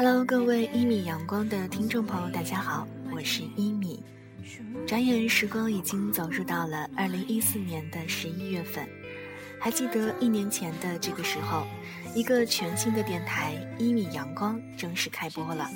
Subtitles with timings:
[0.00, 4.00] Hello，各位一米阳光的听众朋友，大家好，我是一米。
[4.86, 8.88] 转眼时光已经走入到了二零一四年的十一月份，
[9.58, 11.66] 还记得一年前的这个时候，
[12.14, 15.68] 一个全新的电台一米阳光正式开播了。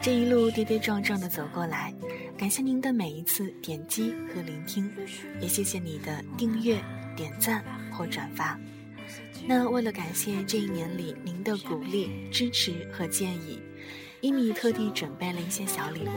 [0.00, 1.92] 这一路跌跌撞撞的走过来，
[2.38, 4.88] 感谢您的每一次点击和聆听，
[5.40, 6.80] 也谢谢你的订阅、
[7.16, 8.56] 点赞或转发。
[9.48, 13.60] 那为了感谢这一年里您的鼓励、支持和建议，
[14.20, 16.10] 一米特地准备了一些小礼物。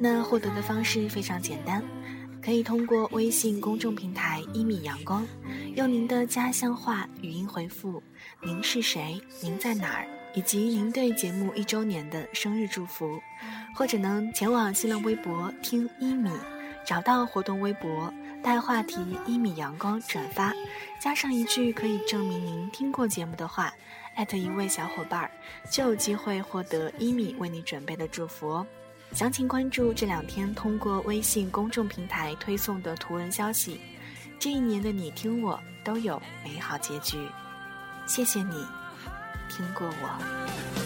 [0.00, 1.80] 那获得的方式非常简单，
[2.42, 5.24] 可以通过微信公众平台“一米阳光”，
[5.76, 8.02] 用您的家乡话语音回复
[8.42, 13.20] “您是谁，您在哪儿”，以及您对节目一周年的生日祝福，
[13.72, 16.28] 或者呢前往新浪微博“听一米”，
[16.84, 18.12] 找到活动微博。
[18.40, 20.54] 带话题“一米阳光”转发，
[21.00, 23.74] 加上一句可以证明您听过节目的话，
[24.14, 25.30] 艾特一位小伙伴儿，
[25.68, 28.66] 就有机会获得一米为你准备的祝福哦。
[29.12, 33.80] 详情关注这两天通过微信公众平台推送的图文消息。
[34.38, 37.18] 这一年的你听我都有美好结局，
[38.06, 38.64] 谢谢你
[39.48, 40.77] 听过我。